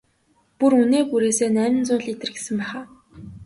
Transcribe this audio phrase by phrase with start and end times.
[0.57, 2.85] Бүр үнээ бүрээсээ найман зуун литр гэсэн байх аа?